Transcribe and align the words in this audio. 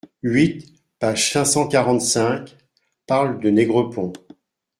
huit, 0.23 0.81
page 0.97 1.21
cinq 1.31 1.45
cent 1.45 1.67
quarante-cinq) 1.67 2.57
parlent 3.05 3.39
de 3.39 3.51
Négrepont. 3.51 4.11